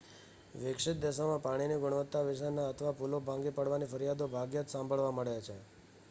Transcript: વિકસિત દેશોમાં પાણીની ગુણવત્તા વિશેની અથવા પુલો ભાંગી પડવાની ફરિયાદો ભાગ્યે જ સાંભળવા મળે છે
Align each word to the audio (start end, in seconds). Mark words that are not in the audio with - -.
વિકસિત 0.59 1.01
દેશોમાં 1.01 1.41
પાણીની 1.41 1.75
ગુણવત્તા 1.83 2.23
વિશેની 2.23 2.63
અથવા 2.63 2.93
પુલો 2.93 3.19
ભાંગી 3.21 3.53
પડવાની 3.55 3.89
ફરિયાદો 3.91 4.29
ભાગ્યે 4.31 4.63
જ 4.63 4.73
સાંભળવા 4.73 5.13
મળે 5.13 5.37
છે 5.41 5.59